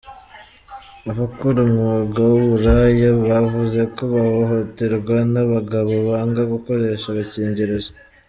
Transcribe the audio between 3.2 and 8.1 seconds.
bavuze ko bahohoterwa n’abagabo banga gukoresha agakingirizo